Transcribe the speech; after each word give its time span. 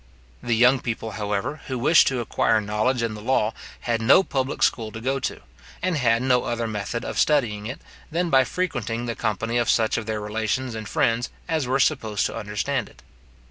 The 0.41 0.55
young 0.55 0.79
people, 0.79 1.11
however, 1.11 1.61
who 1.67 1.77
wished 1.77 2.07
to 2.07 2.21
acquire 2.21 2.59
knowledge 2.59 3.03
in 3.03 3.13
the 3.13 3.21
law, 3.21 3.53
had 3.81 4.01
no 4.01 4.23
public 4.23 4.63
school 4.63 4.91
to 4.91 4.99
go 4.99 5.19
to, 5.19 5.41
and 5.83 5.95
had 5.95 6.23
no 6.23 6.43
other 6.45 6.65
method 6.65 7.05
of 7.05 7.19
studying 7.19 7.67
it, 7.67 7.79
than 8.09 8.31
by 8.31 8.43
frequenting 8.43 9.05
the 9.05 9.15
company 9.15 9.59
of 9.59 9.69
such 9.69 9.99
of 9.99 10.07
their 10.07 10.19
relations 10.19 10.73
and 10.73 10.89
friends 10.89 11.29
as 11.47 11.67
were 11.67 11.79
supposed 11.79 12.25
to 12.25 12.35
understand 12.35 12.89
it. 12.89 13.03